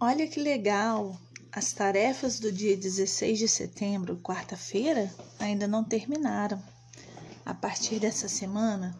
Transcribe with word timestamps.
Olha 0.00 0.28
que 0.28 0.38
legal! 0.38 1.20
As 1.50 1.72
tarefas 1.72 2.38
do 2.38 2.52
dia 2.52 2.76
16 2.76 3.36
de 3.36 3.48
setembro, 3.48 4.16
quarta-feira, 4.18 5.12
ainda 5.40 5.66
não 5.66 5.82
terminaram. 5.82 6.62
A 7.44 7.52
partir 7.52 7.98
dessa 7.98 8.28
semana, 8.28 8.96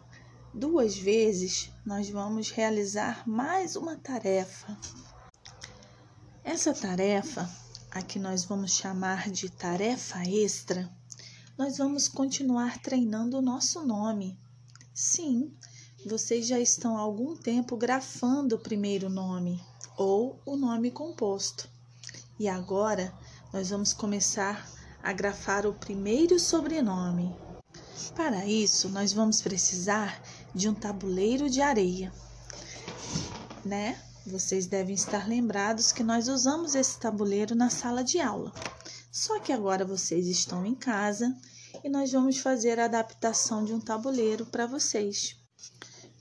duas 0.53 0.97
vezes 0.97 1.71
nós 1.85 2.09
vamos 2.09 2.51
realizar 2.51 3.23
mais 3.25 3.77
uma 3.77 3.95
tarefa. 3.95 4.77
Essa 6.43 6.73
tarefa, 6.73 7.49
a 7.91 8.01
que 8.01 8.19
nós 8.19 8.43
vamos 8.43 8.73
chamar 8.73 9.29
de 9.31 9.49
tarefa 9.49 10.21
extra, 10.27 10.91
nós 11.57 11.77
vamos 11.77 12.09
continuar 12.09 12.77
treinando 12.81 13.37
o 13.37 13.41
nosso 13.41 13.85
nome. 13.85 14.37
Sim, 14.93 15.53
vocês 16.05 16.47
já 16.47 16.59
estão 16.59 16.97
há 16.97 17.01
algum 17.01 17.35
tempo 17.35 17.75
grafando 17.75 18.55
o 18.55 18.59
primeiro 18.59 19.09
nome 19.09 19.61
ou 19.97 20.39
o 20.45 20.55
nome 20.55 20.91
composto. 20.91 21.69
E 22.39 22.47
agora 22.47 23.13
nós 23.51 23.69
vamos 23.69 23.91
começar 23.91 24.69
a 25.03 25.11
grafar 25.11 25.65
o 25.65 25.73
primeiro 25.73 26.39
sobrenome. 26.39 27.35
Para 28.15 28.45
isso, 28.45 28.87
nós 28.89 29.11
vamos 29.11 29.41
precisar 29.41 30.21
de 30.55 30.69
um 30.69 30.73
tabuleiro 30.73 31.49
de 31.49 31.61
areia, 31.61 32.13
né? 33.65 34.01
Vocês 34.25 34.67
devem 34.67 34.95
estar 34.95 35.27
lembrados 35.27 35.91
que 35.91 36.03
nós 36.03 36.27
usamos 36.27 36.75
esse 36.75 36.99
tabuleiro 36.99 37.55
na 37.55 37.69
sala 37.69 38.03
de 38.03 38.19
aula. 38.19 38.53
Só 39.11 39.39
que 39.39 39.51
agora 39.51 39.83
vocês 39.83 40.27
estão 40.27 40.65
em 40.65 40.75
casa 40.75 41.35
e 41.83 41.89
nós 41.89 42.11
vamos 42.11 42.37
fazer 42.37 42.79
a 42.79 42.85
adaptação 42.85 43.65
de 43.65 43.73
um 43.73 43.79
tabuleiro 43.79 44.45
para 44.45 44.65
vocês. 44.65 45.38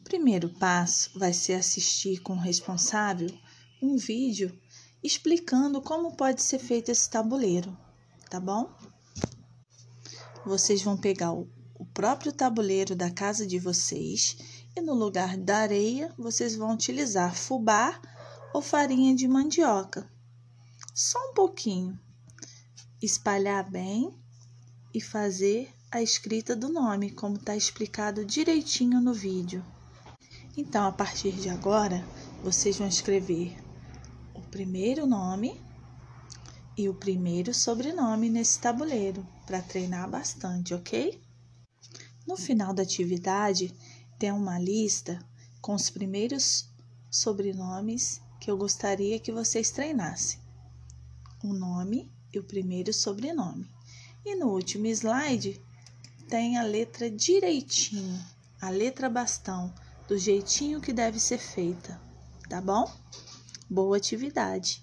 Primeiro 0.08 0.48
passo 0.48 1.10
vai 1.18 1.34
ser 1.34 1.52
assistir 1.52 2.22
com 2.22 2.32
o 2.32 2.40
responsável 2.40 3.28
um 3.82 3.98
vídeo 3.98 4.58
explicando 5.04 5.82
como 5.82 6.16
pode 6.16 6.40
ser 6.40 6.58
feito 6.58 6.90
esse 6.90 7.10
tabuleiro, 7.10 7.76
tá 8.30 8.40
bom? 8.40 8.74
Vocês 10.46 10.80
vão 10.80 10.96
pegar 10.96 11.34
o, 11.34 11.46
o 11.74 11.84
próprio 11.84 12.32
tabuleiro 12.32 12.96
da 12.96 13.10
casa 13.10 13.46
de 13.46 13.58
vocês 13.58 14.38
e 14.74 14.80
no 14.80 14.94
lugar 14.94 15.36
da 15.36 15.58
areia 15.58 16.10
vocês 16.16 16.56
vão 16.56 16.72
utilizar 16.72 17.36
fubá 17.36 18.00
ou 18.54 18.62
farinha 18.62 19.14
de 19.14 19.28
mandioca. 19.28 20.10
Só 20.94 21.18
um 21.18 21.34
pouquinho. 21.34 22.00
Espalhar 23.02 23.70
bem 23.70 24.18
e 24.94 25.02
fazer 25.02 25.70
a 25.90 26.00
escrita 26.00 26.56
do 26.56 26.70
nome, 26.70 27.10
como 27.10 27.36
está 27.36 27.54
explicado 27.54 28.24
direitinho 28.24 29.02
no 29.02 29.12
vídeo. 29.12 29.62
Então, 30.60 30.88
a 30.88 30.92
partir 30.92 31.30
de 31.30 31.48
agora, 31.48 32.04
vocês 32.42 32.76
vão 32.76 32.88
escrever 32.88 33.56
primeiro 34.50 35.06
nome 35.06 35.60
e 36.76 36.88
o 36.88 36.94
primeiro 36.94 37.54
sobrenome 37.54 38.28
nesse 38.28 38.58
tabuleiro 38.58 39.24
para 39.46 39.62
treinar 39.62 40.10
bastante, 40.10 40.74
ok? 40.74 41.20
No 42.26 42.36
final 42.36 42.74
da 42.74 42.82
atividade, 42.82 43.72
tem 44.18 44.32
uma 44.32 44.58
lista 44.58 45.24
com 45.60 45.76
os 45.76 45.90
primeiros 45.90 46.68
sobrenomes 47.08 48.20
que 48.40 48.50
eu 48.50 48.56
gostaria 48.56 49.20
que 49.20 49.30
vocês 49.30 49.70
treinassem. 49.70 50.40
O 51.44 51.52
nome 51.52 52.10
e 52.34 52.38
o 52.40 52.42
primeiro 52.42 52.92
sobrenome. 52.92 53.64
E 54.24 54.34
no 54.34 54.48
último 54.48 54.86
slide 54.86 55.62
tem 56.28 56.58
a 56.58 56.64
letra 56.64 57.08
direitinho, 57.08 58.20
a 58.60 58.70
letra 58.70 59.08
bastão, 59.08 59.72
do 60.08 60.16
jeitinho 60.16 60.80
que 60.80 60.90
deve 60.90 61.20
ser 61.20 61.36
feita, 61.36 62.00
tá 62.48 62.62
bom? 62.62 62.90
Boa 63.68 63.98
atividade! 63.98 64.82